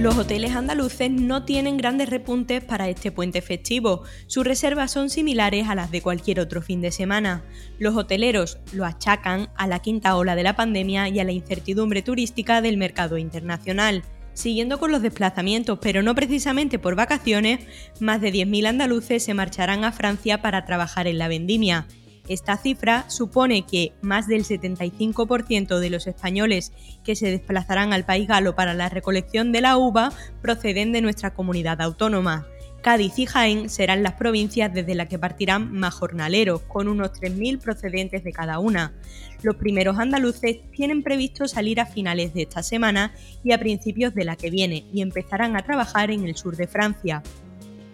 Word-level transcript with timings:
Los 0.00 0.16
hoteles 0.16 0.56
andaluces 0.56 1.10
no 1.10 1.44
tienen 1.44 1.76
grandes 1.76 2.08
repuntes 2.08 2.64
para 2.64 2.88
este 2.88 3.12
puente 3.12 3.42
festivo. 3.42 4.04
Sus 4.28 4.46
reservas 4.46 4.90
son 4.92 5.10
similares 5.10 5.68
a 5.68 5.74
las 5.74 5.90
de 5.90 6.00
cualquier 6.00 6.40
otro 6.40 6.62
fin 6.62 6.80
de 6.80 6.90
semana. 6.90 7.44
Los 7.78 7.94
hoteleros 7.94 8.56
lo 8.72 8.86
achacan 8.86 9.50
a 9.58 9.66
la 9.66 9.80
quinta 9.80 10.16
ola 10.16 10.36
de 10.36 10.42
la 10.42 10.56
pandemia 10.56 11.10
y 11.10 11.20
a 11.20 11.24
la 11.24 11.32
incertidumbre 11.32 12.00
turística 12.00 12.62
del 12.62 12.78
mercado 12.78 13.18
internacional. 13.18 14.02
Siguiendo 14.32 14.78
con 14.78 14.90
los 14.90 15.02
desplazamientos, 15.02 15.78
pero 15.82 16.02
no 16.02 16.14
precisamente 16.14 16.78
por 16.78 16.94
vacaciones, 16.94 17.60
más 18.00 18.22
de 18.22 18.32
10.000 18.32 18.68
andaluces 18.68 19.22
se 19.22 19.34
marcharán 19.34 19.84
a 19.84 19.92
Francia 19.92 20.40
para 20.40 20.64
trabajar 20.64 21.08
en 21.08 21.18
la 21.18 21.28
vendimia. 21.28 21.86
Esta 22.30 22.56
cifra 22.56 23.10
supone 23.10 23.66
que 23.66 23.92
más 24.02 24.28
del 24.28 24.44
75% 24.44 25.80
de 25.80 25.90
los 25.90 26.06
españoles 26.06 26.72
que 27.02 27.16
se 27.16 27.28
desplazarán 27.28 27.92
al 27.92 28.04
país 28.04 28.28
galo 28.28 28.54
para 28.54 28.72
la 28.72 28.88
recolección 28.88 29.50
de 29.50 29.60
la 29.60 29.76
uva 29.76 30.12
proceden 30.40 30.92
de 30.92 31.00
nuestra 31.00 31.34
comunidad 31.34 31.80
autónoma. 31.80 32.46
Cádiz 32.82 33.18
y 33.18 33.26
Jaén 33.26 33.68
serán 33.68 34.04
las 34.04 34.12
provincias 34.12 34.72
desde 34.72 34.94
las 34.94 35.08
que 35.08 35.18
partirán 35.18 35.72
más 35.72 35.92
jornaleros, 35.92 36.62
con 36.62 36.86
unos 36.86 37.10
3.000 37.14 37.58
procedentes 37.58 38.22
de 38.22 38.32
cada 38.32 38.60
una. 38.60 38.94
Los 39.42 39.56
primeros 39.56 39.98
andaluces 39.98 40.58
tienen 40.70 41.02
previsto 41.02 41.48
salir 41.48 41.80
a 41.80 41.86
finales 41.86 42.32
de 42.32 42.42
esta 42.42 42.62
semana 42.62 43.12
y 43.42 43.50
a 43.50 43.58
principios 43.58 44.14
de 44.14 44.24
la 44.24 44.36
que 44.36 44.50
viene 44.50 44.84
y 44.92 45.02
empezarán 45.02 45.56
a 45.56 45.64
trabajar 45.64 46.12
en 46.12 46.28
el 46.28 46.36
sur 46.36 46.56
de 46.56 46.68
Francia. 46.68 47.24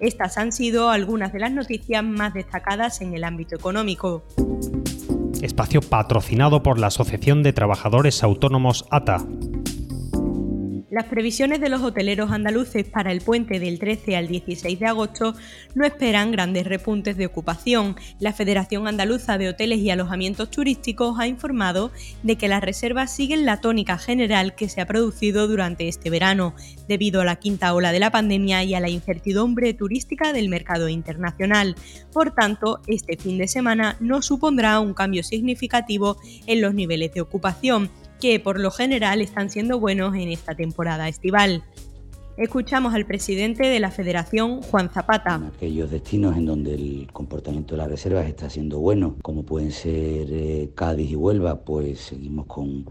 Estas 0.01 0.37
han 0.37 0.53
sido 0.53 0.91
algunas 0.91 1.33
de 1.33 1.41
las 1.41 1.53
noticias 1.53 2.05
más 2.05 2.35
destacadas 2.35 3.01
en 3.01 3.15
el 3.15 3.25
ámbito 3.25 3.57
económico. 3.57 4.23
Espacio 5.41 5.81
patrocinado 5.81 6.63
por 6.63 6.79
la 6.79 6.89
Asociación 6.89 7.43
de 7.43 7.53
Trabajadores 7.53 8.23
Autónomos 8.23 8.87
ATA. 8.91 9.25
Las 10.97 11.09
previsiones 11.09 11.61
de 11.61 11.69
los 11.69 11.83
hoteleros 11.83 12.33
andaluces 12.33 12.89
para 12.89 13.13
el 13.13 13.21
puente 13.21 13.61
del 13.61 13.79
13 13.79 14.17
al 14.17 14.29
16 14.29 14.81
de 14.81 14.87
agosto 14.87 15.35
no 15.75 15.85
esperan 15.85 16.33
grandes 16.33 16.67
repuntes 16.67 17.19
de 17.19 17.27
ocupación. 17.27 17.97
La 18.19 18.33
Federación 18.33 18.89
Andaluza 18.89 19.37
de 19.37 19.51
Hoteles 19.51 19.81
y 19.81 19.91
Alojamientos 19.91 20.51
Turísticos 20.51 21.21
ha 21.21 21.27
informado 21.27 21.91
de 22.23 22.37
que 22.37 22.49
las 22.49 22.63
reservas 22.63 23.15
siguen 23.15 23.45
la 23.45 23.61
tónica 23.61 23.99
general 23.99 24.55
que 24.55 24.71
se 24.71 24.81
ha 24.81 24.87
producido 24.87 25.49
durante 25.49 25.87
este 25.87 26.09
verano, 26.09 26.55
debido 26.89 27.21
a 27.21 27.27
la 27.27 27.37
quinta 27.37 27.75
ola 27.75 27.93
de 27.93 28.01
la 28.01 28.11
pandemia 28.11 28.65
y 28.65 28.73
a 28.73 28.81
la 28.81 28.89
incertidumbre 28.89 29.75
turística 29.75 30.33
del 30.33 30.49
mercado 30.49 30.89
internacional. 30.89 31.75
Por 32.11 32.31
tanto, 32.31 32.81
este 32.87 33.19
fin 33.19 33.37
de 33.37 33.49
semana 33.49 33.99
no 34.01 34.23
supondrá 34.23 34.81
un 34.81 34.95
cambio 34.95 35.23
significativo 35.23 36.17
en 36.47 36.63
los 36.63 36.73
niveles 36.73 37.13
de 37.13 37.21
ocupación 37.21 37.91
que 38.21 38.41
por 38.41 38.59
lo 38.59 38.71
general 38.71 39.21
están 39.21 39.51
siendo 39.51 39.79
buenos 39.79 40.15
en 40.15 40.29
esta 40.29 40.55
temporada 40.55 41.09
estival. 41.09 41.65
Escuchamos 42.37 42.95
al 42.95 43.07
presidente 43.07 43.67
de 43.67 43.81
la 43.81 43.91
Federación, 43.91 44.61
Juan 44.61 44.91
Zapata. 44.91 45.37
aquellos 45.55 45.91
destinos 45.91 46.37
en 46.37 46.45
donde 46.45 46.75
el 46.75 47.09
comportamiento 47.11 47.75
de 47.75 47.79
las 47.79 47.89
reservas 47.89 48.27
está 48.27 48.51
siendo 48.51 48.79
bueno, 48.79 49.17
como 49.23 49.45
pueden 49.45 49.73
ser 49.73 50.29
eh, 50.31 50.71
Cádiz 50.75 51.11
y 51.11 51.17
Huelva, 51.17 51.65
pues 51.65 51.99
seguimos 52.01 52.45
con, 52.45 52.85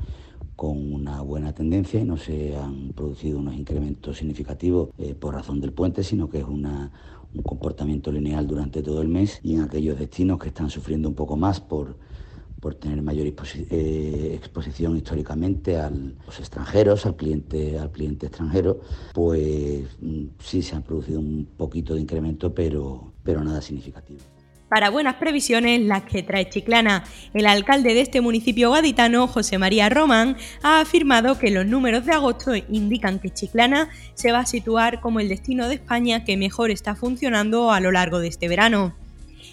con 0.55 0.91
una 0.91 1.21
buena 1.21 1.53
tendencia 1.53 1.99
y 1.99 2.05
no 2.05 2.17
se 2.17 2.55
han 2.55 2.93
producido 2.93 3.37
unos 3.37 3.53
incrementos 3.53 4.17
significativos 4.17 4.89
eh, 4.97 5.13
por 5.13 5.35
razón 5.35 5.61
del 5.61 5.73
puente, 5.73 6.03
sino 6.03 6.27
que 6.27 6.39
es 6.39 6.45
una, 6.45 6.91
un 7.35 7.43
comportamiento 7.43 8.11
lineal 8.11 8.47
durante 8.47 8.81
todo 8.81 9.01
el 9.03 9.09
mes 9.09 9.41
y 9.43 9.55
en 9.55 9.61
aquellos 9.61 9.99
destinos 9.99 10.39
que 10.39 10.47
están 10.47 10.71
sufriendo 10.71 11.07
un 11.07 11.15
poco 11.15 11.37
más 11.37 11.61
por 11.61 11.97
por 12.65 12.73
tener 12.73 12.99
mayor 13.03 13.27
eh, 13.27 14.31
exposición 14.33 14.97
históricamente 14.97 15.77
a 15.77 15.91
los 15.91 16.39
extranjeros, 16.39 17.05
al 17.05 17.15
cliente, 17.15 17.77
al 17.77 17.91
cliente 17.91 18.25
extranjero, 18.25 18.81
pues 19.13 19.83
mm, 20.01 20.23
sí 20.39 20.63
se 20.63 20.75
han 20.75 20.81
producido 20.81 21.19
un 21.19 21.47
poquito 21.57 21.93
de 21.93 22.01
incremento, 22.01 22.55
pero, 22.55 23.13
pero 23.21 23.43
nada 23.43 23.61
significativo. 23.61 24.21
Para 24.67 24.89
buenas 24.89 25.17
previsiones, 25.17 25.79
las 25.81 26.05
que 26.05 26.23
trae 26.23 26.49
Chiclana. 26.49 27.03
El 27.35 27.45
alcalde 27.45 27.93
de 27.93 28.01
este 28.01 28.19
municipio 28.19 28.71
gaditano, 28.71 29.27
José 29.27 29.59
María 29.59 29.87
Román, 29.89 30.35
ha 30.63 30.81
afirmado 30.81 31.37
que 31.37 31.51
los 31.51 31.67
números 31.67 32.07
de 32.07 32.13
agosto 32.13 32.53
indican 32.55 33.19
que 33.19 33.29
Chiclana 33.29 33.89
se 34.15 34.31
va 34.31 34.39
a 34.39 34.45
situar 34.47 35.01
como 35.01 35.19
el 35.19 35.29
destino 35.29 35.67
de 35.67 35.75
España 35.75 36.23
que 36.23 36.35
mejor 36.35 36.71
está 36.71 36.95
funcionando 36.95 37.71
a 37.71 37.79
lo 37.79 37.91
largo 37.91 38.17
de 38.17 38.29
este 38.29 38.47
verano. 38.47 39.04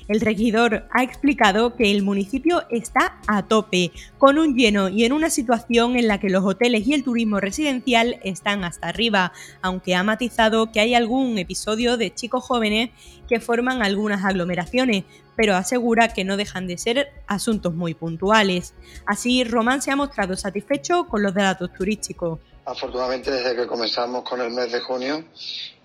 El 0.08 0.20
regidor 0.20 0.86
ha 0.90 1.02
explicado 1.02 1.76
que 1.76 1.90
el 1.90 2.02
municipio 2.02 2.62
está 2.70 3.20
a 3.26 3.44
tope, 3.44 3.92
con 4.18 4.38
un 4.38 4.56
lleno 4.56 4.88
y 4.88 5.04
en 5.04 5.12
una 5.12 5.30
situación 5.30 5.96
en 5.96 6.08
la 6.08 6.18
que 6.18 6.30
los 6.30 6.44
hoteles 6.44 6.86
y 6.86 6.94
el 6.94 7.04
turismo 7.04 7.40
residencial 7.40 8.18
están 8.24 8.64
hasta 8.64 8.88
arriba, 8.88 9.32
aunque 9.60 9.94
ha 9.94 10.02
matizado 10.02 10.72
que 10.72 10.80
hay 10.80 10.94
algún 10.94 11.38
episodio 11.38 11.96
de 11.96 12.12
chicos 12.14 12.44
jóvenes 12.44 12.90
que 13.28 13.40
forman 13.40 13.82
algunas 13.82 14.24
aglomeraciones, 14.24 15.04
pero 15.36 15.54
asegura 15.54 16.08
que 16.08 16.24
no 16.24 16.36
dejan 16.36 16.66
de 16.66 16.78
ser 16.78 17.12
asuntos 17.26 17.74
muy 17.74 17.94
puntuales. 17.94 18.74
Así, 19.06 19.44
Román 19.44 19.82
se 19.82 19.90
ha 19.90 19.96
mostrado 19.96 20.36
satisfecho 20.36 21.06
con 21.06 21.22
los 21.22 21.34
datos 21.34 21.72
turísticos. 21.72 22.40
Afortunadamente, 22.64 23.30
desde 23.30 23.56
que 23.56 23.66
comenzamos 23.66 24.22
con 24.22 24.40
el 24.40 24.50
mes 24.50 24.70
de 24.70 24.80
junio, 24.80 25.24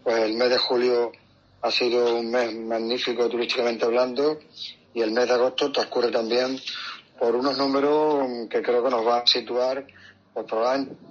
pues 0.03 0.17
el 0.19 0.35
mes 0.35 0.49
de 0.49 0.57
julio 0.57 1.11
ha 1.67 1.71
sido 1.71 2.15
un 2.15 2.31
mes 2.31 2.53
magnífico 2.55 3.27
turísticamente 3.27 3.83
hablando 3.83 4.39
y 4.93 5.01
el 5.01 5.11
mes 5.11 5.27
de 5.27 5.33
agosto 5.33 5.69
transcurre 5.69 6.11
también 6.11 6.57
por 7.19 7.35
unos 7.35 7.57
números 7.57 8.47
que 8.49 8.61
creo 8.61 8.81
que 8.81 8.89
nos 8.89 9.05
va 9.05 9.19
a 9.19 9.27
situar 9.27 9.85
pues, 10.33 10.45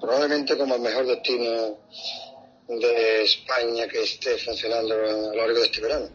probablemente 0.01 0.57
como 0.57 0.77
el 0.77 0.81
mejor 0.81 1.05
destino 1.05 1.77
de 2.69 3.23
España 3.23 3.87
que 3.87 4.03
esté 4.03 4.39
funcionando 4.39 4.95
a 4.95 4.99
lo 4.99 5.35
largo 5.35 5.59
de 5.59 5.67
este 5.67 5.81
verano. 5.83 6.09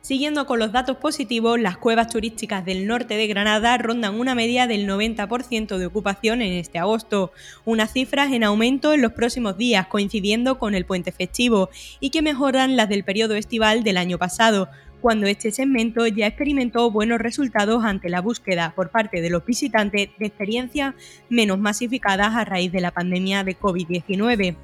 Siguiendo 0.00 0.46
con 0.46 0.58
los 0.58 0.72
datos 0.72 0.98
positivos, 0.98 1.58
las 1.58 1.76
cuevas 1.76 2.08
turísticas 2.08 2.64
del 2.64 2.86
norte 2.86 3.16
de 3.16 3.26
Granada 3.26 3.76
rondan 3.78 4.18
una 4.18 4.34
media 4.34 4.66
del 4.66 4.88
90% 4.88 5.78
de 5.78 5.86
ocupación 5.86 6.42
en 6.42 6.52
este 6.52 6.78
agosto, 6.78 7.32
unas 7.64 7.92
cifras 7.92 8.32
en 8.32 8.44
aumento 8.44 8.92
en 8.92 9.02
los 9.02 9.12
próximos 9.12 9.56
días 9.56 9.86
coincidiendo 9.88 10.58
con 10.58 10.74
el 10.74 10.84
puente 10.86 11.12
festivo 11.12 11.70
y 12.00 12.10
que 12.10 12.22
mejoran 12.22 12.76
las 12.76 12.88
del 12.88 13.04
periodo 13.04 13.34
estival 13.34 13.82
del 13.82 13.96
año 13.96 14.18
pasado, 14.18 14.68
cuando 15.00 15.26
este 15.26 15.50
segmento 15.50 16.06
ya 16.06 16.26
experimentó 16.26 16.90
buenos 16.90 17.20
resultados 17.20 17.84
ante 17.84 18.08
la 18.08 18.20
búsqueda 18.20 18.72
por 18.74 18.90
parte 18.90 19.20
de 19.20 19.30
los 19.30 19.44
visitantes 19.44 20.08
de 20.18 20.26
experiencias 20.26 20.94
menos 21.28 21.58
masificadas 21.58 22.34
a 22.34 22.44
raíz 22.44 22.72
de 22.72 22.80
la 22.80 22.90
pandemia 22.90 23.44
de 23.44 23.58
COVID-19. 23.58 24.56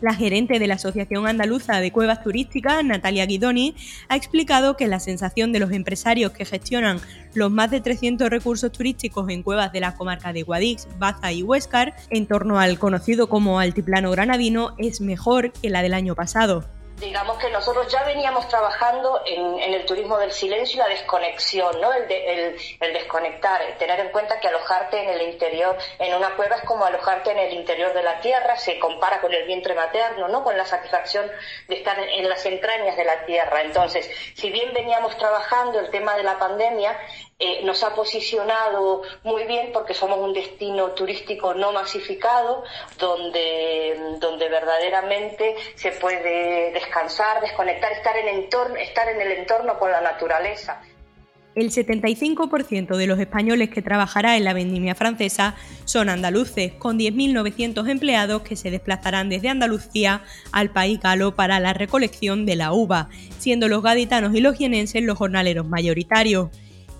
La 0.00 0.14
gerente 0.14 0.58
de 0.58 0.66
la 0.66 0.74
Asociación 0.74 1.26
Andaluza 1.26 1.80
de 1.80 1.90
Cuevas 1.90 2.22
Turísticas, 2.22 2.84
Natalia 2.84 3.24
Guidoni, 3.24 3.74
ha 4.08 4.16
explicado 4.16 4.76
que 4.76 4.88
la 4.88 5.00
sensación 5.00 5.52
de 5.52 5.60
los 5.60 5.72
empresarios 5.72 6.32
que 6.32 6.44
gestionan 6.44 7.00
los 7.32 7.50
más 7.50 7.70
de 7.70 7.80
300 7.80 8.28
recursos 8.28 8.70
turísticos 8.70 9.30
en 9.30 9.42
cuevas 9.42 9.72
de 9.72 9.80
la 9.80 9.94
comarca 9.94 10.34
de 10.34 10.42
Guadix, 10.42 10.86
Baza 10.98 11.32
y 11.32 11.42
Huéscar, 11.42 11.94
en 12.10 12.26
torno 12.26 12.60
al 12.60 12.78
conocido 12.78 13.28
como 13.28 13.58
altiplano 13.58 14.10
granadino, 14.10 14.74
es 14.76 15.00
mejor 15.00 15.52
que 15.52 15.70
la 15.70 15.82
del 15.82 15.94
año 15.94 16.14
pasado 16.14 16.75
digamos 16.98 17.38
que 17.38 17.50
nosotros 17.50 17.92
ya 17.92 18.02
veníamos 18.04 18.48
trabajando 18.48 19.20
en, 19.26 19.74
el 19.74 19.84
turismo 19.84 20.18
del 20.18 20.32
silencio 20.32 20.76
y 20.76 20.78
la 20.78 20.88
desconexión, 20.88 21.80
¿no? 21.80 21.92
El, 21.92 22.10
el, 22.10 22.92
desconectar, 22.92 23.60
tener 23.78 24.00
en 24.00 24.08
cuenta 24.10 24.40
que 24.40 24.48
alojarte 24.48 25.02
en 25.02 25.10
el 25.10 25.22
interior, 25.28 25.76
en 25.98 26.14
una 26.14 26.34
cueva 26.36 26.56
es 26.56 26.62
como 26.62 26.84
alojarte 26.84 27.32
en 27.32 27.38
el 27.38 27.52
interior 27.52 27.92
de 27.92 28.02
la 28.02 28.20
tierra, 28.20 28.56
se 28.56 28.78
compara 28.78 29.20
con 29.20 29.32
el 29.32 29.46
vientre 29.46 29.74
materno, 29.74 30.28
¿no? 30.28 30.42
Con 30.42 30.56
la 30.56 30.64
satisfacción 30.64 31.30
de 31.68 31.74
estar 31.76 31.98
en 31.98 32.28
las 32.28 32.44
entrañas 32.46 32.96
de 32.96 33.04
la 33.04 33.26
tierra. 33.26 33.62
Entonces, 33.62 34.08
si 34.34 34.50
bien 34.50 34.72
veníamos 34.72 35.16
trabajando 35.18 35.80
el 35.80 35.90
tema 35.90 36.16
de 36.16 36.22
la 36.22 36.38
pandemia, 36.38 36.98
eh, 37.38 37.62
nos 37.64 37.82
ha 37.82 37.94
posicionado 37.94 39.02
muy 39.22 39.44
bien 39.44 39.68
porque 39.70 39.92
somos 39.92 40.18
un 40.20 40.32
destino 40.32 40.92
turístico 40.92 41.52
no 41.52 41.70
masificado 41.70 42.64
donde, 42.98 44.16
donde 44.18 44.48
verdaderamente 44.48 45.54
se 45.74 45.92
puede 45.92 46.72
descansar, 46.72 47.42
desconectar, 47.42 47.92
estar 47.92 48.16
en, 48.16 48.28
entorno, 48.28 48.76
estar 48.76 49.06
en 49.10 49.20
el 49.20 49.32
entorno 49.32 49.78
con 49.78 49.90
la 49.90 50.00
naturaleza. 50.00 50.80
El 51.54 51.70
75% 51.70 52.96
de 52.96 53.06
los 53.06 53.18
españoles 53.18 53.68
que 53.68 53.82
trabajará 53.82 54.38
en 54.38 54.44
la 54.44 54.54
vendimia 54.54 54.94
francesa 54.94 55.56
son 55.84 56.08
andaluces, 56.08 56.72
con 56.72 56.98
10.900 56.98 57.90
empleados 57.90 58.42
que 58.42 58.56
se 58.56 58.70
desplazarán 58.70 59.28
desde 59.28 59.50
Andalucía 59.50 60.22
al 60.52 60.70
país 60.70 61.00
galo 61.00 61.34
para 61.34 61.60
la 61.60 61.74
recolección 61.74 62.46
de 62.46 62.56
la 62.56 62.72
uva, 62.72 63.10
siendo 63.38 63.68
los 63.68 63.82
gaditanos 63.82 64.34
y 64.34 64.40
los 64.40 64.56
jienenses 64.56 65.02
los 65.02 65.18
jornaleros 65.18 65.66
mayoritarios. 65.66 66.48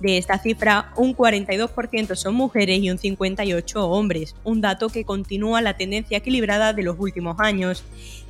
De 0.00 0.18
esta 0.18 0.38
cifra, 0.38 0.92
un 0.96 1.16
42% 1.16 2.14
son 2.16 2.34
mujeres 2.34 2.80
y 2.80 2.90
un 2.90 2.98
58% 2.98 3.76
hombres, 3.76 4.36
un 4.44 4.60
dato 4.60 4.90
que 4.90 5.04
continúa 5.04 5.62
la 5.62 5.76
tendencia 5.76 6.18
equilibrada 6.18 6.74
de 6.74 6.82
los 6.82 6.96
últimos 6.98 7.36
años. 7.40 7.82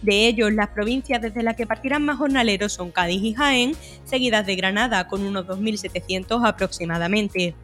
De 0.06 0.29
ellos, 0.29 0.53
las 0.53 0.69
provincias 0.69 1.20
desde 1.20 1.43
las 1.43 1.56
que 1.56 1.67
partirán 1.67 2.05
más 2.05 2.19
jornaleros 2.19 2.73
son 2.73 2.93
Cádiz 2.93 3.20
y 3.25 3.35
Jaén, 3.35 3.73
seguidas 4.05 4.47
de 4.47 4.55
Granada 4.55 5.08
con 5.08 5.26
unos 5.26 5.49
2.700 5.49 6.47
aproximadamente. 6.47 7.56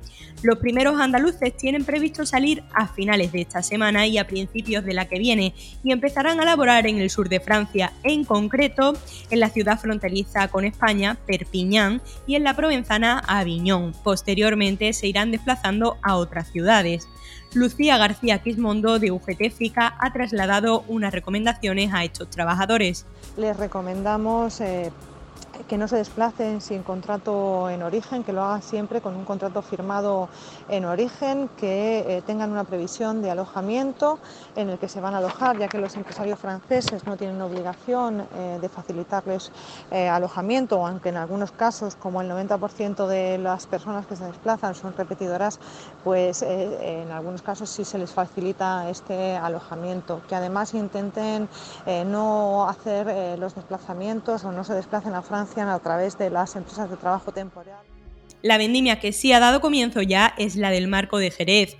Los 0.42 0.58
primeros 0.58 1.00
andaluces 1.00 1.56
tienen 1.56 1.84
previsto 1.84 2.26
salir 2.26 2.64
a 2.74 2.88
finales 2.88 3.30
de 3.30 3.42
esta 3.42 3.62
semana 3.62 4.08
y 4.08 4.18
a 4.18 4.26
principios 4.26 4.84
de 4.84 4.92
la 4.92 5.04
que 5.06 5.20
viene 5.20 5.54
y 5.84 5.92
empezarán 5.92 6.40
a 6.40 6.44
laborar 6.44 6.88
en 6.88 6.98
el 6.98 7.10
sur 7.10 7.28
de 7.28 7.38
Francia, 7.38 7.92
en 8.02 8.24
concreto 8.24 8.94
en 9.30 9.38
la 9.38 9.48
ciudad 9.48 9.78
fronteriza 9.78 10.48
con 10.48 10.64
España, 10.64 11.16
Perpiñán, 11.24 12.02
y 12.26 12.34
en 12.34 12.42
la 12.42 12.56
provenzana 12.56 13.20
Aviñón. 13.20 13.94
Posteriormente 14.02 14.92
se 14.94 15.06
irán 15.06 15.30
desplazando 15.30 15.96
a 16.02 16.16
otras 16.16 16.50
ciudades. 16.50 17.06
Lucía 17.54 17.98
García 17.98 18.38
Quismondo 18.38 18.98
de 18.98 19.10
UGT 19.10 19.50
FICA 19.50 19.94
ha 19.98 20.12
trasladado 20.12 20.84
unas 20.88 21.12
recomendaciones 21.12 21.92
a 21.92 22.04
estos 22.04 22.30
trabajadores. 22.30 23.04
Les 23.36 23.56
recomendamos 23.56 24.60
eh, 24.60 24.90
que 25.68 25.78
no 25.78 25.88
se 25.88 25.96
desplacen 25.96 26.60
sin 26.60 26.82
contrato 26.82 27.68
en 27.68 27.82
origen, 27.82 28.24
que 28.24 28.32
lo 28.32 28.42
hagan 28.42 28.62
siempre 28.62 29.00
con 29.00 29.14
un 29.14 29.24
contrato 29.24 29.62
firmado 29.62 30.28
en 30.68 30.84
origen, 30.84 31.48
que 31.56 31.98
eh, 32.00 32.22
tengan 32.22 32.50
una 32.50 32.64
previsión 32.64 33.22
de 33.22 33.30
alojamiento 33.30 34.18
en 34.56 34.70
el 34.70 34.78
que 34.78 34.88
se 34.88 35.00
van 35.00 35.14
a 35.14 35.18
alojar, 35.18 35.58
ya 35.58 35.68
que 35.68 35.78
los 35.78 35.94
empresarios 35.96 36.38
franceses 36.38 37.06
no 37.06 37.16
tienen 37.16 37.40
obligación 37.40 38.26
eh, 38.34 38.58
de 38.60 38.68
facilitarles 38.68 39.52
eh, 39.90 40.08
alojamiento, 40.08 40.86
aunque 40.86 41.10
en 41.10 41.16
algunos 41.16 41.52
casos, 41.52 41.96
como 41.96 42.22
el 42.22 42.30
90% 42.30 43.06
de 43.06 43.38
las 43.38 43.66
personas 43.66 44.06
que 44.06 44.16
se 44.16 44.24
desplazan 44.24 44.74
son 44.74 44.94
repetidoras, 44.96 45.58
pues 46.04 46.42
en 46.42 47.10
algunos 47.10 47.42
casos 47.42 47.70
sí 47.70 47.84
se 47.84 47.98
les 47.98 48.12
facilita 48.12 48.88
este 48.88 49.36
alojamiento. 49.36 50.22
Que 50.28 50.34
además 50.34 50.74
intenten 50.74 51.48
no 52.06 52.68
hacer 52.68 53.38
los 53.38 53.54
desplazamientos 53.54 54.44
o 54.44 54.52
no 54.52 54.64
se 54.64 54.74
desplacen 54.74 55.14
a 55.14 55.22
Francia 55.22 55.41
a 55.42 55.78
través 55.80 56.16
de 56.18 56.30
las 56.30 56.54
empresas 56.56 56.88
de 56.88 56.96
trabajo 56.96 57.32
temporal. 57.32 57.80
La 58.42 58.58
vendimia 58.58 59.00
que 59.00 59.12
sí 59.12 59.32
ha 59.32 59.40
dado 59.40 59.60
comienzo 59.60 60.02
ya 60.02 60.34
es 60.38 60.56
la 60.56 60.70
del 60.70 60.88
Marco 60.88 61.18
de 61.18 61.30
Jerez. 61.30 61.76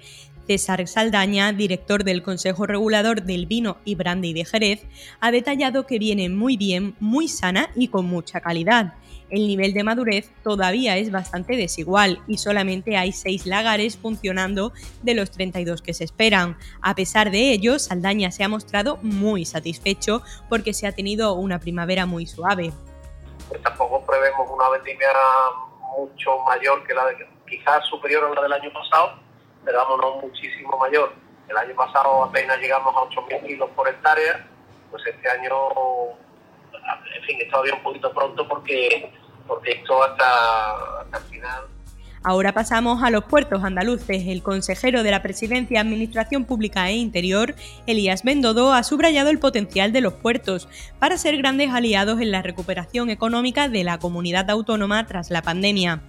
César 0.47 0.87
Saldaña, 0.89 1.53
director 1.53 2.03
del 2.03 2.23
Consejo 2.23 2.67
Regulador 2.67 3.23
del 3.23 3.47
Vino 3.47 3.79
y 3.85 3.95
Brandy 3.95 4.33
de 4.33 4.45
Jerez, 4.45 4.83
ha 5.21 5.31
detallado 5.31 5.87
que 5.87 6.01
viene 6.01 6.29
muy 6.29 6.57
bien, 6.57 6.97
muy 6.99 7.29
sana 7.29 7.71
y 7.77 7.89
con 7.89 8.07
mucha 8.07 8.41
calidad. 8.41 8.95
El 9.31 9.47
nivel 9.47 9.73
de 9.73 9.85
madurez 9.85 10.31
todavía 10.43 10.99
es 10.99 11.11
bastante 11.11 11.57
desigual 11.57 12.21
y 12.27 12.39
solamente 12.39 12.97
hay 12.97 13.13
6 13.13 13.47
lagares 13.47 13.97
funcionando 13.97 14.73
de 15.03 15.15
los 15.15 15.31
32 15.31 15.81
que 15.81 15.95
se 15.95 16.05
esperan. 16.05 16.59
A 16.83 16.95
pesar 16.95 17.31
de 17.31 17.53
ello, 17.53 17.79
Saldaña 17.79 18.31
se 18.31 18.45
ha 18.45 18.49
mostrado 18.49 18.99
muy 19.03 19.47
satisfecho 19.47 20.23
porque 20.51 20.75
se 20.75 20.87
ha 20.87 20.93
tenido 20.93 21.35
una 21.35 21.61
primavera 21.61 22.05
muy 22.05 22.27
suave 22.27 22.73
tampoco 23.63 24.05
prevemos 24.07 24.49
una 24.51 24.69
vendimia 24.71 25.09
mucho 25.97 26.39
mayor 26.41 26.85
que 26.87 26.95
la 26.95 27.07
de 27.07 27.29
quizás 27.47 27.85
superior 27.87 28.25
a 28.25 28.35
la 28.35 28.43
del 28.43 28.53
año 28.53 28.73
pasado, 28.73 29.19
pero 29.65 29.79
vamos, 29.79 29.99
no 30.01 30.15
muchísimo 30.27 30.77
mayor. 30.79 31.13
El 31.49 31.57
año 31.57 31.75
pasado 31.75 32.25
apenas 32.25 32.59
llegamos 32.59 32.95
a 32.95 33.01
8.000 33.01 33.47
kilos 33.47 33.71
por 33.71 33.89
hectárea, 33.89 34.47
pues 34.91 35.05
este 35.07 35.29
año, 35.29 35.55
en 37.15 37.23
fin, 37.25 37.39
es 37.41 37.51
todavía 37.51 37.75
un 37.75 37.83
poquito 37.83 38.13
pronto 38.13 38.49
porque, 38.49 39.13
porque 39.47 39.73
esto 39.73 40.03
hasta, 40.03 41.01
hasta 41.01 41.19
el 41.19 41.25
final 41.25 41.69
Ahora 42.25 42.53
pasamos 42.53 43.03
a 43.03 43.11
los 43.11 43.25
puertos 43.25 43.65
andaluces. 43.65 44.29
El 44.29 44.45
consejero 44.45 45.03
de 45.03 45.11
la 45.11 45.23
Presidencia, 45.23 45.81
Administración 45.81 46.45
Pública 46.45 46.89
e 46.89 46.95
Interior, 46.95 47.57
Elías 47.87 48.23
Bendodo, 48.23 48.73
ha 48.73 48.85
subrayado 48.85 49.29
el 49.31 49.41
potencial 49.41 49.93
de 49.93 50.03
los 50.03 50.13
puertos 50.13 50.69
para 51.01 51.19
ser 51.19 51.37
grandes 51.37 51.71
aliados 51.71 52.21
en 52.21 52.31
la 52.31 52.43
recuperación 52.43 53.11
económica 53.11 53.69
de 53.69 53.83
la 53.83 53.99
comunidad 53.99 54.49
autónoma 54.51 55.05
tras 55.07 55.31
la 55.31 55.43
pandemia. 55.43 56.01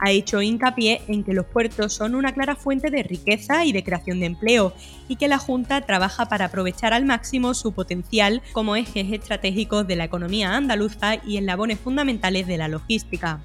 Ha 0.00 0.10
hecho 0.10 0.42
hincapié 0.42 1.00
en 1.08 1.24
que 1.24 1.32
los 1.32 1.46
puertos 1.46 1.94
son 1.94 2.14
una 2.14 2.34
clara 2.34 2.56
fuente 2.56 2.90
de 2.90 3.02
riqueza 3.02 3.64
y 3.64 3.72
de 3.72 3.84
creación 3.84 4.20
de 4.20 4.26
empleo 4.26 4.74
y 5.08 5.16
que 5.16 5.28
la 5.28 5.38
Junta 5.38 5.80
trabaja 5.80 6.26
para 6.26 6.46
aprovechar 6.46 6.92
al 6.92 7.06
máximo 7.06 7.54
su 7.54 7.72
potencial 7.72 8.42
como 8.52 8.76
ejes 8.76 9.10
estratégicos 9.12 9.86
de 9.86 9.96
la 9.96 10.04
economía 10.04 10.56
andaluza 10.56 11.14
y 11.24 11.38
en 11.38 11.46
labones 11.46 11.80
fundamentales 11.80 12.46
de 12.46 12.58
la 12.58 12.68
logística. 12.68 13.40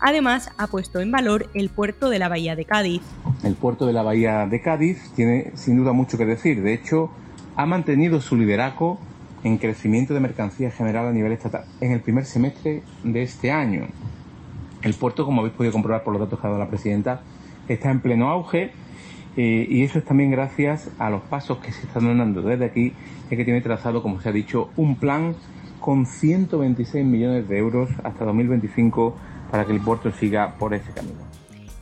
Además, 0.00 0.50
ha 0.58 0.66
puesto 0.66 1.00
en 1.00 1.10
valor 1.10 1.48
el 1.54 1.68
puerto 1.68 2.10
de 2.10 2.18
la 2.18 2.28
Bahía 2.28 2.56
de 2.56 2.64
Cádiz. 2.64 3.02
El 3.42 3.54
puerto 3.54 3.86
de 3.86 3.92
la 3.92 4.02
Bahía 4.02 4.46
de 4.46 4.60
Cádiz 4.60 5.10
tiene 5.14 5.52
sin 5.54 5.76
duda 5.76 5.92
mucho 5.92 6.18
que 6.18 6.26
decir. 6.26 6.62
De 6.62 6.74
hecho, 6.74 7.10
ha 7.56 7.66
mantenido 7.66 8.20
su 8.20 8.36
liderazgo 8.36 8.98
en 9.44 9.58
crecimiento 9.58 10.12
de 10.12 10.20
mercancía 10.20 10.70
general 10.70 11.06
a 11.06 11.12
nivel 11.12 11.32
estatal 11.32 11.64
en 11.80 11.92
el 11.92 12.00
primer 12.00 12.24
semestre 12.24 12.82
de 13.04 13.22
este 13.22 13.50
año. 13.50 13.86
El 14.82 14.94
puerto, 14.94 15.24
como 15.24 15.40
habéis 15.40 15.56
podido 15.56 15.72
comprobar 15.72 16.04
por 16.04 16.12
los 16.12 16.20
datos 16.20 16.38
que 16.38 16.46
ha 16.46 16.50
dado 16.50 16.62
la 16.62 16.68
presidenta, 16.68 17.22
está 17.68 17.90
en 17.90 18.00
pleno 18.00 18.28
auge 18.28 18.72
eh, 19.36 19.66
y 19.68 19.82
eso 19.82 19.98
es 19.98 20.04
también 20.04 20.30
gracias 20.30 20.90
a 20.98 21.10
los 21.10 21.22
pasos 21.22 21.58
que 21.58 21.72
se 21.72 21.86
están 21.86 22.16
dando 22.16 22.42
desde 22.42 22.64
aquí, 22.64 22.92
es 23.30 23.36
que 23.36 23.44
tiene 23.44 23.60
trazado, 23.60 24.02
como 24.02 24.20
se 24.20 24.28
ha 24.28 24.32
dicho, 24.32 24.70
un 24.76 24.96
plan 24.96 25.34
con 25.80 26.06
126 26.06 27.04
millones 27.04 27.48
de 27.48 27.58
euros 27.58 27.90
hasta 28.02 28.24
2025 28.24 29.16
para 29.50 29.64
que 29.64 29.72
el 29.72 29.80
puerto 29.80 30.10
siga 30.12 30.54
por 30.58 30.74
ese 30.74 30.90
camino. 30.92 31.20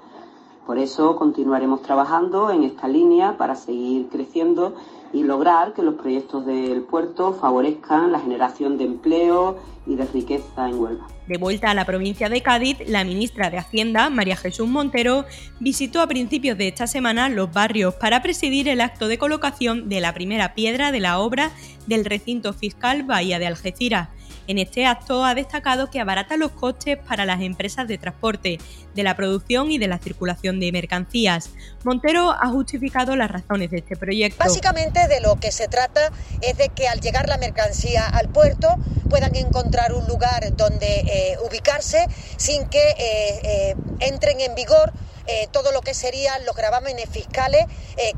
Por 0.66 0.78
eso 0.78 1.16
continuaremos 1.16 1.82
trabajando 1.82 2.50
en 2.50 2.62
esta 2.62 2.86
línea 2.86 3.36
para 3.36 3.56
seguir 3.56 4.08
creciendo 4.10 4.74
y 5.14 5.22
lograr 5.22 5.72
que 5.72 5.82
los 5.82 5.94
proyectos 5.94 6.44
del 6.44 6.82
puerto 6.82 7.32
favorezcan 7.34 8.10
la 8.10 8.18
generación 8.18 8.76
de 8.76 8.84
empleo 8.84 9.58
y 9.86 9.94
de 9.94 10.04
riqueza 10.06 10.68
en 10.68 10.78
Huelva. 10.78 11.06
De 11.28 11.38
vuelta 11.38 11.70
a 11.70 11.74
la 11.74 11.86
provincia 11.86 12.28
de 12.28 12.42
Cádiz, 12.42 12.78
la 12.88 13.04
ministra 13.04 13.48
de 13.48 13.58
Hacienda, 13.58 14.10
María 14.10 14.36
Jesús 14.36 14.68
Montero, 14.68 15.24
visitó 15.60 16.02
a 16.02 16.08
principios 16.08 16.58
de 16.58 16.68
esta 16.68 16.86
semana 16.88 17.28
los 17.28 17.52
barrios 17.52 17.94
para 17.94 18.22
presidir 18.22 18.68
el 18.68 18.80
acto 18.80 19.06
de 19.06 19.16
colocación 19.16 19.88
de 19.88 20.00
la 20.00 20.12
primera 20.12 20.54
piedra 20.54 20.90
de 20.90 21.00
la 21.00 21.20
obra 21.20 21.52
del 21.86 22.04
recinto 22.04 22.52
fiscal 22.52 23.04
Bahía 23.04 23.38
de 23.38 23.46
Algeciras 23.46 24.08
en 24.46 24.58
este 24.58 24.86
acto 24.86 25.24
ha 25.24 25.34
destacado 25.34 25.90
que 25.90 26.00
abarata 26.00 26.36
los 26.36 26.52
costes 26.52 26.98
para 26.98 27.24
las 27.24 27.40
empresas 27.40 27.88
de 27.88 27.98
transporte, 27.98 28.58
de 28.94 29.02
la 29.02 29.16
producción 29.16 29.70
y 29.70 29.78
de 29.78 29.88
la 29.88 29.98
circulación 29.98 30.60
de 30.60 30.70
mercancías. 30.72 31.50
Montero 31.82 32.30
ha 32.30 32.48
justificado 32.48 33.16
las 33.16 33.30
razones 33.30 33.70
de 33.70 33.78
este 33.78 33.96
proyecto. 33.96 34.38
Básicamente 34.38 35.08
de 35.08 35.20
lo 35.20 35.36
que 35.36 35.50
se 35.50 35.68
trata 35.68 36.10
es 36.40 36.56
de 36.56 36.68
que 36.68 36.88
al 36.88 37.00
llegar 37.00 37.28
la 37.28 37.38
mercancía 37.38 38.06
al 38.06 38.28
puerto 38.28 38.68
puedan 39.08 39.34
encontrar 39.34 39.92
un 39.92 40.06
lugar 40.06 40.56
donde 40.56 41.00
eh, 41.00 41.36
ubicarse 41.46 42.06
sin 42.36 42.66
que 42.68 42.90
eh, 42.90 43.40
eh, 43.42 43.74
entren 44.00 44.40
en 44.40 44.54
vigor 44.54 44.92
todo 45.52 45.72
lo 45.72 45.80
que 45.80 45.94
serían 45.94 46.44
los 46.44 46.54
gravámenes 46.54 47.08
fiscales 47.08 47.64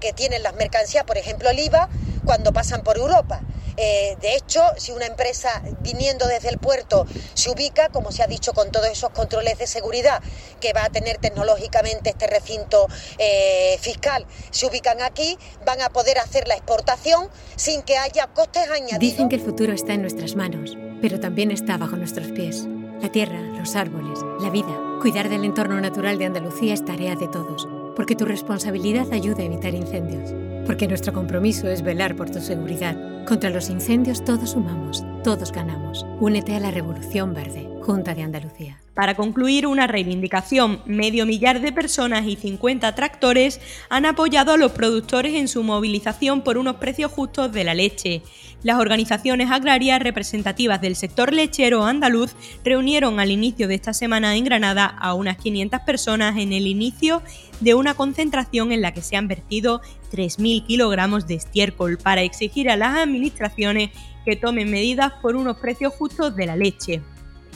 que 0.00 0.12
tienen 0.12 0.42
las 0.42 0.56
mercancías, 0.56 1.04
por 1.04 1.16
ejemplo 1.16 1.48
el 1.50 1.60
IVA, 1.60 1.88
cuando 2.24 2.52
pasan 2.52 2.82
por 2.82 2.96
Europa. 2.96 3.42
Eh, 3.76 4.16
de 4.20 4.36
hecho, 4.36 4.62
si 4.76 4.92
una 4.92 5.06
empresa 5.06 5.62
viniendo 5.80 6.26
desde 6.26 6.48
el 6.48 6.58
puerto 6.58 7.06
se 7.34 7.50
ubica, 7.50 7.88
como 7.90 8.12
se 8.12 8.22
ha 8.22 8.26
dicho, 8.26 8.52
con 8.52 8.70
todos 8.70 8.86
esos 8.86 9.10
controles 9.10 9.58
de 9.58 9.66
seguridad 9.66 10.22
que 10.60 10.72
va 10.72 10.84
a 10.84 10.90
tener 10.90 11.18
tecnológicamente 11.18 12.10
este 12.10 12.26
recinto 12.26 12.86
eh, 13.18 13.76
fiscal, 13.80 14.26
se 14.50 14.66
ubican 14.66 15.02
aquí, 15.02 15.38
van 15.64 15.82
a 15.82 15.90
poder 15.90 16.18
hacer 16.18 16.48
la 16.48 16.54
exportación 16.54 17.28
sin 17.56 17.82
que 17.82 17.96
haya 17.96 18.26
costes 18.28 18.68
añadidos. 18.70 19.00
Dicen 19.00 19.28
que 19.28 19.36
el 19.36 19.42
futuro 19.42 19.72
está 19.72 19.94
en 19.94 20.02
nuestras 20.02 20.36
manos, 20.36 20.76
pero 21.00 21.20
también 21.20 21.50
está 21.50 21.76
bajo 21.76 21.96
nuestros 21.96 22.28
pies. 22.28 22.66
La 23.00 23.12
tierra, 23.12 23.40
los 23.40 23.76
árboles, 23.76 24.18
la 24.40 24.48
vida. 24.48 24.74
Cuidar 25.02 25.28
del 25.28 25.44
entorno 25.44 25.78
natural 25.80 26.18
de 26.18 26.24
Andalucía 26.24 26.72
es 26.72 26.84
tarea 26.84 27.14
de 27.14 27.28
todos, 27.28 27.68
porque 27.94 28.16
tu 28.16 28.24
responsabilidad 28.24 29.12
ayuda 29.12 29.42
a 29.42 29.46
evitar 29.46 29.74
incendios, 29.74 30.30
porque 30.66 30.88
nuestro 30.88 31.12
compromiso 31.12 31.68
es 31.68 31.82
velar 31.82 32.16
por 32.16 32.30
tu 32.30 32.40
seguridad. 32.40 32.96
Contra 33.24 33.50
los 33.50 33.70
incendios 33.70 34.24
todos 34.24 34.50
sumamos, 34.50 35.04
todos 35.22 35.52
ganamos. 35.52 36.04
Únete 36.20 36.54
a 36.54 36.60
la 36.60 36.70
Revolución 36.70 37.32
Verde, 37.32 37.68
Junta 37.82 38.14
de 38.14 38.22
Andalucía. 38.22 38.85
Para 38.96 39.14
concluir 39.14 39.66
una 39.66 39.86
reivindicación, 39.86 40.80
medio 40.86 41.26
millar 41.26 41.60
de 41.60 41.70
personas 41.70 42.24
y 42.24 42.34
50 42.34 42.94
tractores 42.94 43.60
han 43.90 44.06
apoyado 44.06 44.52
a 44.52 44.56
los 44.56 44.72
productores 44.72 45.34
en 45.34 45.48
su 45.48 45.62
movilización 45.62 46.40
por 46.40 46.56
unos 46.56 46.76
precios 46.76 47.12
justos 47.12 47.52
de 47.52 47.62
la 47.62 47.74
leche. 47.74 48.22
Las 48.62 48.78
organizaciones 48.78 49.50
agrarias 49.50 50.00
representativas 50.00 50.80
del 50.80 50.96
sector 50.96 51.34
lechero 51.34 51.84
andaluz 51.84 52.34
reunieron 52.64 53.20
al 53.20 53.30
inicio 53.30 53.68
de 53.68 53.74
esta 53.74 53.92
semana 53.92 54.34
en 54.34 54.44
Granada 54.44 54.86
a 54.86 55.12
unas 55.12 55.36
500 55.36 55.80
personas 55.80 56.38
en 56.38 56.54
el 56.54 56.66
inicio 56.66 57.22
de 57.60 57.74
una 57.74 57.92
concentración 57.92 58.72
en 58.72 58.80
la 58.80 58.94
que 58.94 59.02
se 59.02 59.16
han 59.16 59.28
vertido 59.28 59.82
3.000 60.10 60.64
kilogramos 60.64 61.26
de 61.26 61.34
estiércol 61.34 61.98
para 61.98 62.22
exigir 62.22 62.70
a 62.70 62.78
las 62.78 62.96
administraciones 62.96 63.90
que 64.24 64.36
tomen 64.36 64.70
medidas 64.70 65.12
por 65.20 65.36
unos 65.36 65.58
precios 65.58 65.92
justos 65.92 66.34
de 66.34 66.46
la 66.46 66.56
leche. 66.56 67.02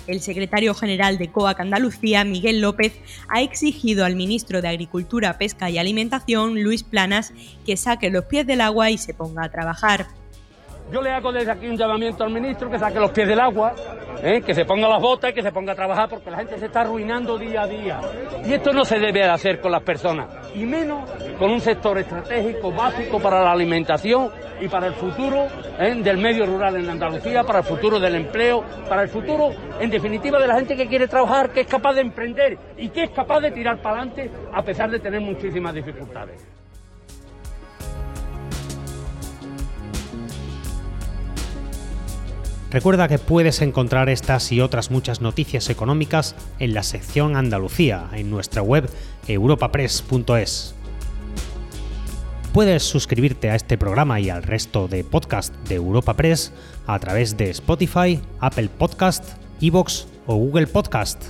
El 0.07 0.21
secretario 0.21 0.75
general 0.75 1.19
de 1.19 1.30
COAC 1.30 1.61
Andalucía, 1.61 2.25
Miguel 2.25 2.61
López, 2.61 2.92
ha 3.28 3.42
exigido 3.42 4.04
al 4.04 4.16
ministro 4.16 4.62
de 4.62 4.69
Agricultura, 4.69 5.38
Pesca 5.38 5.71
y 5.71 5.78
Alimentación, 5.78 6.62
Luis 6.62 6.83
Planas, 6.83 7.33
que 7.64 7.76
saque 7.76 8.11
los 8.11 8.25
pies 8.25 8.47
del 8.47 8.61
agua 8.61 8.90
y 8.90 8.99
se 8.99 9.14
ponga 9.14 9.45
a 9.45 9.50
trabajar. 9.50 10.20
Yo 10.90 11.00
le 11.00 11.11
hago 11.11 11.30
desde 11.30 11.52
aquí 11.52 11.68
un 11.68 11.76
llamamiento 11.76 12.25
al 12.25 12.32
ministro 12.32 12.68
que 12.68 12.76
saque 12.76 12.99
los 12.99 13.12
pies 13.12 13.28
del 13.28 13.38
agua, 13.38 13.73
¿eh? 14.25 14.42
que 14.42 14.52
se 14.52 14.64
ponga 14.64 14.88
las 14.88 15.00
botas 15.00 15.30
y 15.30 15.35
que 15.35 15.42
se 15.42 15.52
ponga 15.52 15.73
a 15.73 15.76
trabajar 15.76 16.09
porque 16.09 16.30
la 16.32 16.38
gente 16.38 16.59
se 16.59 16.66
está 16.66 16.80
arruinando 16.80 17.38
día 17.38 17.62
a 17.62 17.66
día. 17.68 18.00
Y 18.44 18.52
esto 18.52 18.73
no 18.73 18.85
se 18.85 18.99
debe 18.99 19.23
hacer 19.23 19.61
con 19.61 19.70
las 19.70 19.82
personas, 19.82 20.28
y 20.52 20.64
menos 20.64 21.09
con 21.38 21.52
un 21.52 21.61
sector 21.61 21.97
estratégico 21.99 22.73
básico 22.73 23.20
para 23.20 23.40
la 23.40 23.52
alimentación 23.52 24.30
y 24.61 24.66
para 24.66 24.88
el 24.88 24.94
futuro 24.94 25.47
¿eh? 25.78 25.94
del 25.94 26.18
medio 26.18 26.44
rural 26.44 26.75
en 26.75 26.90
Andalucía, 26.90 27.44
para 27.44 27.61
el 27.61 27.64
futuro 27.64 28.00
del 28.00 28.16
empleo, 28.16 28.64
para 28.88 29.02
el 29.02 29.09
futuro, 29.09 29.50
en 29.78 29.90
definitiva, 29.90 30.40
de 30.40 30.49
la 30.49 30.56
gente 30.56 30.76
que 30.76 30.88
quiere 30.88 31.06
trabajar, 31.06 31.50
que 31.50 31.61
es 31.61 31.68
capaz 31.68 31.92
de 31.94 32.00
emprender 32.00 32.59
y 32.76 32.88
que 32.88 33.04
es 33.04 33.11
capaz 33.11 33.38
de 33.38 33.52
tirar 33.52 33.80
para 33.80 33.99
adelante 33.99 34.28
a 34.52 34.62
pesar 34.62 34.90
de 34.90 34.99
tener 34.99 35.20
muchísimas 35.20 35.73
dificultades. 35.73 36.60
Recuerda 42.71 43.09
que 43.09 43.19
puedes 43.19 43.62
encontrar 43.62 44.09
estas 44.09 44.53
y 44.53 44.61
otras 44.61 44.93
muchas 44.93 45.21
noticias 45.21 45.71
económicas 45.71 46.37
en 46.61 46.73
la 46.73 46.85
sección 46.85 47.35
Andalucía 47.35 48.09
en 48.12 48.31
nuestra 48.31 48.62
web 48.62 48.89
europapress.es. 49.27 50.75
Puedes 52.53 52.85
suscribirte 52.85 53.50
a 53.50 53.57
este 53.57 53.77
programa 53.77 54.21
y 54.21 54.31
al 54.31 54.45
resto 54.45 54.87
de 54.87 55.03
podcast 55.03 55.55
de 55.69 55.77
Europa 55.77 56.15
Press 56.15 56.53
a 56.87 56.99
través 57.00 57.37
de 57.37 57.50
Spotify, 57.50 58.21
Apple 58.39 58.69
Podcast, 58.69 59.25
Evox 59.61 60.07
o 60.27 60.37
Google 60.37 60.69
Podcast. 60.69 61.25